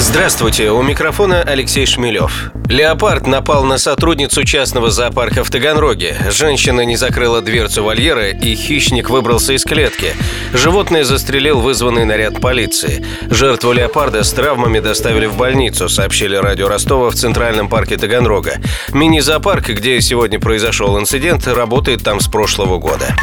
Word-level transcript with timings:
Здравствуйте, 0.00 0.70
у 0.70 0.82
микрофона 0.82 1.42
Алексей 1.42 1.84
Шмелев. 1.84 2.52
Леопард 2.70 3.26
напал 3.26 3.64
на 3.64 3.76
сотрудницу 3.76 4.44
частного 4.44 4.90
зоопарка 4.90 5.44
в 5.44 5.50
Таганроге. 5.50 6.16
Женщина 6.30 6.80
не 6.86 6.96
закрыла 6.96 7.42
дверцу 7.42 7.84
вольера, 7.84 8.30
и 8.30 8.54
хищник 8.54 9.10
выбрался 9.10 9.52
из 9.52 9.62
клетки. 9.62 10.14
Животное 10.54 11.04
застрелил 11.04 11.60
вызванный 11.60 12.06
наряд 12.06 12.40
полиции. 12.40 13.04
Жертву 13.28 13.72
леопарда 13.72 14.24
с 14.24 14.32
травмами 14.32 14.80
доставили 14.80 15.26
в 15.26 15.36
больницу, 15.36 15.90
сообщили 15.90 16.34
радио 16.34 16.68
Ростова 16.68 17.10
в 17.10 17.14
Центральном 17.14 17.68
парке 17.68 17.98
Таганрога. 17.98 18.54
Мини-зоопарк, 18.94 19.68
где 19.68 20.00
сегодня 20.00 20.40
произошел 20.40 20.98
инцидент, 20.98 21.46
работает 21.46 22.02
там 22.02 22.20
с 22.20 22.26
прошлого 22.26 22.78
года. 22.78 23.14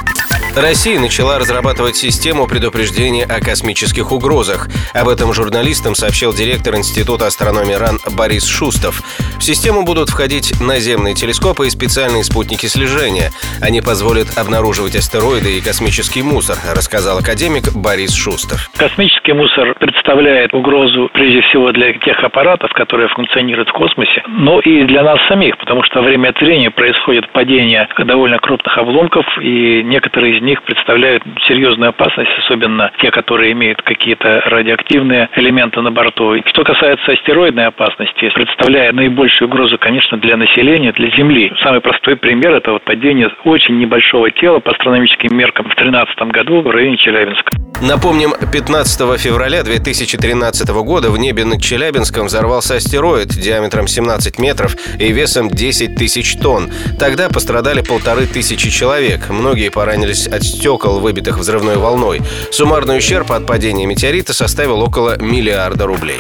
Россия 0.56 1.00
начала 1.00 1.38
разрабатывать 1.38 1.96
систему 1.96 2.48
предупреждения 2.48 3.26
о 3.26 3.40
космических 3.40 4.12
угрозах. 4.12 4.68
Об 4.96 5.08
этом 5.08 5.32
журналистам 5.32 5.94
сообщил 5.94 6.34
директор 6.34 6.76
Института 6.76 7.28
астрономии 7.28 7.76
РАН 7.76 8.00
Борис 8.18 8.48
Шустов. 8.48 9.02
В 9.38 9.44
систему 9.44 9.86
будут 9.86 10.10
входить 10.10 10.60
наземные 10.60 11.14
телескопы 11.14 11.68
и 11.68 11.70
специальные 11.70 12.24
спутники 12.24 12.66
слежения. 12.66 13.30
Они 13.62 13.82
позволят 13.82 14.36
обнаруживать 14.36 14.96
астероиды 14.96 15.60
и 15.60 15.62
космический 15.62 16.24
мусор, 16.24 16.58
рассказал 16.76 17.20
академик 17.20 17.76
Борис 17.76 18.16
Шустов. 18.16 18.72
Космический 18.78 19.34
мусор 19.34 19.76
представляет 19.80 20.56
угрозу 20.56 21.12
прежде 21.14 21.42
всего 21.42 21.72
для 21.72 21.94
тех 21.94 22.18
аппаратов, 22.24 22.74
которые 22.74 23.10
функционируют 23.10 23.70
в 23.70 23.74
космосе, 23.74 24.24
но 24.28 24.60
и 24.60 24.86
для 24.86 25.04
нас 25.04 25.20
самих, 25.28 25.56
потому 25.60 25.84
что 25.84 26.02
время 26.02 26.30
от 26.30 26.42
времени 26.42 26.70
происходит 26.70 27.32
падение 27.32 27.88
довольно 28.00 28.40
крупных 28.40 28.76
обломков, 28.76 29.26
и 29.40 29.84
некоторые 29.84 30.17
из 30.26 30.42
них 30.42 30.64
представляют 30.64 31.24
серьезную 31.48 31.90
опасность, 31.90 32.32
особенно 32.40 32.92
те, 33.02 33.12
которые 33.12 33.52
имеют 33.52 33.82
какие-то 33.82 34.42
радиоактивные 34.46 35.30
элементы 35.36 35.82
на 35.82 35.92
борту. 35.92 36.36
Что 36.46 36.64
касается 36.64 37.12
астероидной 37.12 37.68
опасности, 37.68 38.30
представляет 38.34 38.94
наибольшую 38.94 39.50
угрозу, 39.50 39.78
конечно, 39.78 40.18
для 40.18 40.38
населения, 40.38 40.92
для 40.92 41.10
Земли. 41.16 41.52
Самый 41.64 41.82
простой 41.82 42.16
пример– 42.16 42.52
это 42.56 42.72
вот 42.72 42.84
падение 42.84 43.30
очень 43.44 43.78
небольшого 43.78 44.32
тела 44.32 44.60
по 44.60 44.72
астрономическим 44.72 45.36
меркам 45.36 45.66
в 45.66 45.76
2013 45.76 46.20
году 46.32 46.62
в 46.62 46.70
районе 46.70 46.98
Челябинска. 46.98 47.52
Напомним, 47.82 48.34
15 48.52 49.20
февраля 49.20 49.62
2013 49.62 50.68
года 50.70 51.12
в 51.12 51.18
небе 51.20 51.46
над 51.46 51.62
Челябинском 51.62 52.26
взорвался 52.26 52.76
астероид 52.76 53.28
диаметром 53.28 53.88
17 53.88 54.40
метров 54.40 54.76
и 55.00 55.12
весом 55.12 55.50
10 55.50 55.96
тысяч 55.96 56.38
тонн. 56.38 56.72
Тогда 57.00 57.30
пострадали 57.30 57.82
полторы 57.82 58.26
тысячи 58.26 58.72
человек. 58.72 59.30
Многие 59.30 59.70
поранились 60.08 60.28
от 60.28 60.44
стекол, 60.44 61.00
выбитых 61.00 61.38
взрывной 61.38 61.78
волной. 61.78 62.22
Суммарный 62.52 62.98
ущерб 62.98 63.32
от 63.32 63.46
падения 63.46 63.86
метеорита 63.86 64.34
составил 64.34 64.82
около 64.82 65.22
миллиарда 65.22 65.86
рублей. 65.86 66.20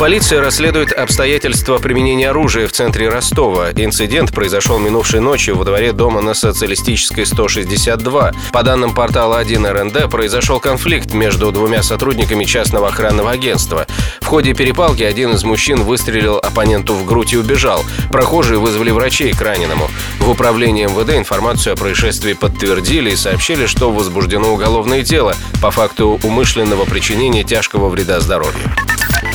Полиция 0.00 0.40
расследует 0.40 0.92
обстоятельства 0.92 1.76
применения 1.76 2.30
оружия 2.30 2.66
в 2.66 2.72
центре 2.72 3.10
Ростова. 3.10 3.70
Инцидент 3.72 4.32
произошел 4.32 4.78
минувшей 4.78 5.20
ночью 5.20 5.56
во 5.56 5.66
дворе 5.66 5.92
дома 5.92 6.22
на 6.22 6.32
Социалистической 6.32 7.26
162. 7.26 8.32
По 8.50 8.62
данным 8.62 8.94
портала 8.94 9.36
1 9.36 9.66
РНД, 9.66 10.10
произошел 10.10 10.58
конфликт 10.58 11.12
между 11.12 11.52
двумя 11.52 11.82
сотрудниками 11.82 12.46
частного 12.46 12.88
охранного 12.88 13.32
агентства. 13.32 13.86
В 14.22 14.24
ходе 14.24 14.54
перепалки 14.54 15.02
один 15.02 15.34
из 15.34 15.44
мужчин 15.44 15.82
выстрелил 15.82 16.38
оппоненту 16.38 16.94
в 16.94 17.04
грудь 17.04 17.34
и 17.34 17.36
убежал. 17.36 17.84
Прохожие 18.10 18.58
вызвали 18.58 18.90
врачей 18.92 19.34
к 19.34 19.42
раненому. 19.42 19.90
В 20.18 20.30
управлении 20.30 20.86
МВД 20.86 21.18
информацию 21.18 21.74
о 21.74 21.76
происшествии 21.76 22.32
подтвердили 22.32 23.10
и 23.10 23.16
сообщили, 23.16 23.66
что 23.66 23.92
возбуждено 23.92 24.50
уголовное 24.50 25.02
дело 25.02 25.36
по 25.60 25.70
факту 25.70 26.18
умышленного 26.22 26.86
причинения 26.86 27.44
тяжкого 27.44 27.90
вреда 27.90 28.20
здоровью. 28.20 28.70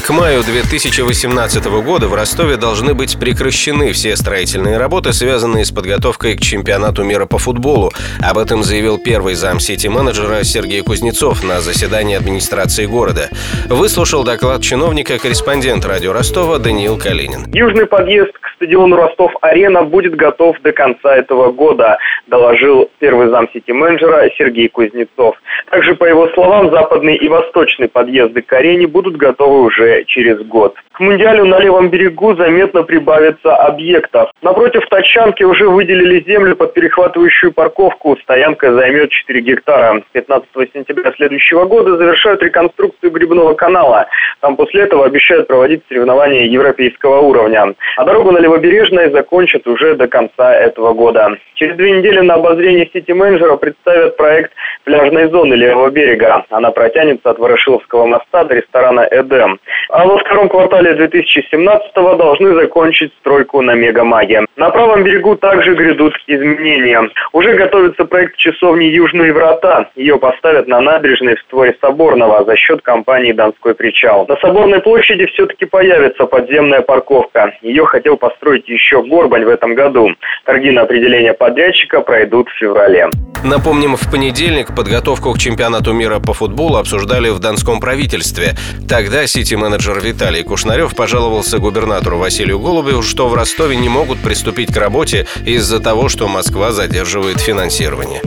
К 0.05 0.11
маю 0.11 0.43
2018 0.43 1.65
года 1.83 2.07
в 2.07 2.13
Ростове 2.13 2.57
должны 2.57 2.93
быть 2.93 3.19
прекращены 3.19 3.91
все 3.91 4.15
строительные 4.15 4.77
работы, 4.77 5.13
связанные 5.13 5.65
с 5.65 5.71
подготовкой 5.71 6.35
к 6.35 6.41
чемпионату 6.41 7.03
мира 7.03 7.25
по 7.25 7.39
футболу. 7.39 7.89
Об 8.21 8.37
этом 8.37 8.61
заявил 8.61 8.99
первый 8.99 9.33
зам 9.33 9.59
сити-менеджера 9.59 10.43
Сергей 10.43 10.83
Кузнецов 10.83 11.43
на 11.43 11.59
заседании 11.59 12.15
администрации 12.15 12.85
города. 12.85 13.29
Выслушал 13.67 14.23
доклад 14.23 14.61
чиновника 14.61 15.17
корреспондент 15.17 15.83
радио 15.87 16.13
Ростова 16.13 16.59
Даниил 16.59 16.99
Калинин. 16.99 17.51
Южный 17.51 17.87
подъезд 17.87 18.33
к 18.33 18.47
стадиону 18.57 18.97
Ростов-Арена 18.97 19.85
будет 19.85 20.15
готов 20.15 20.61
до 20.61 20.71
конца 20.71 21.15
этого 21.15 21.51
года, 21.51 21.97
доложил 22.27 22.91
первый 22.99 23.29
зам 23.29 23.49
сити-менеджера 23.51 24.29
Сергей 24.37 24.69
Кузнецов. 24.69 25.35
Также, 25.71 25.95
по 25.95 26.05
его 26.05 26.29
словам, 26.35 26.69
западный 26.69 27.15
и 27.15 27.27
восточный 27.27 27.87
подъезды 27.87 28.43
к 28.43 28.53
арене 28.53 28.85
будут 28.85 29.17
готовы 29.17 29.63
уже 29.63 29.94
через 30.03 30.39
год. 30.45 30.75
К 30.93 31.01
Мундиалю 31.01 31.45
на 31.45 31.59
левом 31.59 31.89
берегу 31.89 32.35
заметно 32.35 32.83
прибавится 32.83 33.53
объектов. 33.55 34.31
Напротив 34.41 34.87
Тачанки 34.89 35.43
уже 35.43 35.67
выделили 35.67 36.23
землю 36.25 36.55
под 36.55 36.73
перехватывающую 36.73 37.51
парковку. 37.51 38.17
Стоянка 38.23 38.73
займет 38.73 39.09
4 39.09 39.41
гектара. 39.41 40.01
15 40.13 40.47
сентября 40.73 41.11
следующего 41.17 41.65
года 41.65 41.97
завершают 41.97 42.41
реконструкцию 42.41 43.11
грибного 43.11 43.55
канала. 43.55 44.07
Там 44.39 44.55
после 44.55 44.83
этого 44.83 45.05
обещают 45.05 45.47
проводить 45.47 45.83
соревнования 45.89 46.45
европейского 46.45 47.19
уровня. 47.19 47.73
А 47.97 48.05
дорогу 48.05 48.31
на 48.31 48.37
Левобережной 48.37 49.11
закончат 49.11 49.67
уже 49.67 49.95
до 49.95 50.07
конца 50.07 50.55
этого 50.55 50.93
года. 50.93 51.37
Через 51.55 51.75
две 51.75 51.91
недели 51.91 52.19
на 52.19 52.35
обозрение 52.35 52.89
сити-менеджера 52.93 53.57
представят 53.57 54.15
проект 54.17 54.51
пляжной 54.85 55.29
зоны 55.29 55.55
левого 55.55 55.89
берега. 55.89 56.45
Она 56.49 56.71
протянется 56.71 57.29
от 57.29 57.39
Ворошиловского 57.39 58.05
моста 58.05 58.43
до 58.45 58.55
ресторана 58.55 59.07
«Эдем». 59.11 59.59
А 59.89 60.05
во 60.05 60.17
втором 60.17 60.49
квартале 60.49 60.93
2017-го 60.93 62.15
должны 62.15 62.53
закончить 62.55 63.13
стройку 63.19 63.61
на 63.61 63.75
Мегамаге. 63.75 64.45
На 64.55 64.69
правом 64.69 65.03
берегу 65.03 65.35
также 65.35 65.75
грядут 65.75 66.15
изменения. 66.27 67.09
Уже 67.33 67.53
готовится 67.53 68.05
проект 68.05 68.37
часовни 68.37 68.85
«Южные 68.85 69.33
врата». 69.33 69.89
Ее 69.95 70.17
поставят 70.17 70.67
на 70.67 70.81
набережной 70.81 71.35
в 71.35 71.41
створе 71.41 71.75
Соборного 71.81 72.43
за 72.45 72.55
счет 72.55 72.81
компании 72.81 73.31
«Донской 73.31 73.75
причал». 73.75 74.25
На 74.27 74.37
Соборной 74.37 74.81
площади 74.81 75.25
все-таки 75.27 75.65
появится 75.65 76.25
подземная 76.25 76.81
парковка. 76.81 77.53
Ее 77.61 77.85
хотел 77.85 78.17
построить 78.17 78.67
еще 78.67 79.03
Горбань 79.03 79.45
в 79.45 79.49
этом 79.49 79.75
году. 79.75 80.09
Торги 80.45 80.71
на 80.71 80.81
определение 80.81 81.33
подрядчика 81.33 82.01
пройдут 82.01 82.49
в 82.49 82.57
феврале. 82.57 83.09
Напомним, 83.45 83.95
в 83.95 84.09
понедельник 84.09 84.73
подготовку 84.73 85.31
к 85.31 85.37
чемпионату 85.37 85.93
мира 85.93 86.19
по 86.19 86.33
футболу 86.33 86.77
обсуждали 86.77 87.29
в 87.29 87.37
Донском 87.37 87.79
правительстве. 87.79 88.57
Тогда 88.89 89.27
сити-менеджер 89.27 89.99
Виталий 90.01 90.41
Кушнарев 90.41 90.95
пожаловался 90.95 91.59
губернатору 91.59 92.17
Василию 92.17 92.59
Голубеву, 92.59 93.03
что 93.03 93.29
в 93.29 93.35
Ростове 93.35 93.75
не 93.75 93.87
могут 93.87 94.17
приступить 94.17 94.73
к 94.73 94.77
работе 94.77 95.27
из-за 95.45 95.79
того, 95.79 96.09
что 96.09 96.27
Москва 96.27 96.71
задерживает 96.71 97.39
финансирование. 97.39 98.19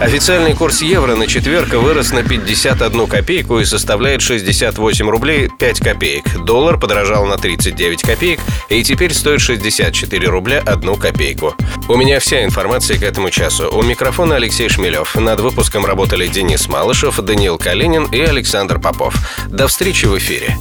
Официальный 0.00 0.54
курс 0.54 0.82
евро 0.82 1.16
на 1.16 1.26
четверг 1.26 1.72
вырос 1.72 2.12
на 2.12 2.22
51 2.22 3.06
копейку 3.06 3.60
и 3.60 3.64
составляет 3.64 4.20
68 4.20 5.08
рублей 5.08 5.48
5 5.58 5.80
копеек. 5.80 6.44
Доллар 6.44 6.78
подорожал 6.78 7.24
на 7.24 7.38
39 7.38 8.02
копеек 8.02 8.40
и 8.68 8.82
теперь 8.82 9.14
стоит 9.14 9.40
64 9.40 10.28
рубля 10.28 10.62
1 10.64 10.96
копейку. 10.96 11.54
У 11.88 11.96
меня 11.96 12.20
вся 12.20 12.44
информация 12.44 12.98
к 12.98 13.02
этому 13.02 13.30
часу. 13.30 13.70
У 13.72 13.82
микрофона 13.82 14.36
Алексей 14.36 14.68
Шмелев. 14.68 15.14
Над 15.14 15.40
выпуском 15.40 15.86
работали 15.86 16.26
Денис 16.26 16.68
Малышев, 16.68 17.18
Даниил 17.20 17.56
Калинин 17.56 18.04
и 18.04 18.20
Александр 18.20 18.78
Попов. 18.78 19.14
До 19.48 19.66
встречи 19.66 20.04
в 20.04 20.18
эфире. 20.18 20.56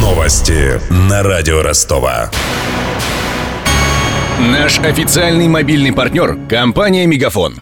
Новости 0.00 0.80
на 0.90 1.22
радио 1.22 1.62
Ростова. 1.62 2.30
Наш 4.38 4.80
официальный 4.80 5.46
мобильный 5.46 5.92
партнер– 5.92 6.36
компания 6.50 7.06
«Мегафон». 7.06 7.61